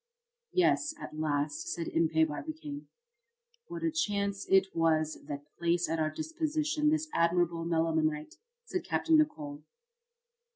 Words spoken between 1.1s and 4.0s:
last," said Impey Barbicane. "What a